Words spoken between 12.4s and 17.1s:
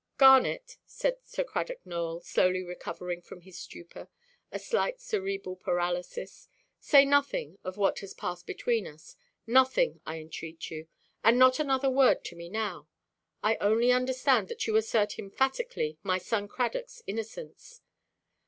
now. I only understand that you assert emphatically my son Cradockʼs